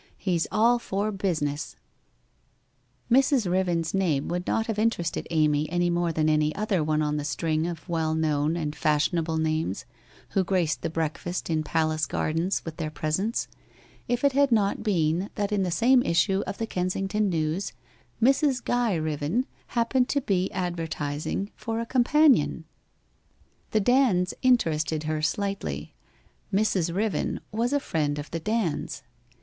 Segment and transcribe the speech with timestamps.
[0.17, 1.75] He's all for business/
[3.11, 3.45] Mrs.
[3.55, 7.23] Eiven's name would not have interested Amy any more than any other one of the
[7.23, 9.85] string of well known and WHITE ROSE OF WEARY LEAF 39 fashionable names
[10.29, 13.47] who graced the breakfast in Palace Gardens with their presence,
[14.07, 17.73] if it had not been that in the same issue of the Kensington News,
[18.19, 18.63] Mrs.
[18.65, 22.65] Guy Riven happened to be advertising for a companion.
[23.69, 25.93] The Dands interested her slightly:
[26.51, 26.91] Mrs.
[26.91, 29.03] Riven was a friend of the Dands.